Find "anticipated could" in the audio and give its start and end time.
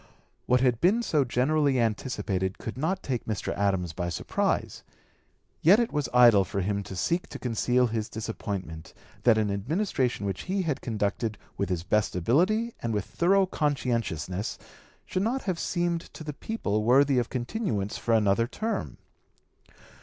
1.79-2.75